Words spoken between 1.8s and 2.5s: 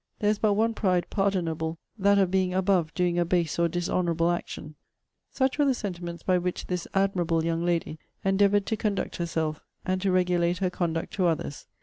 that of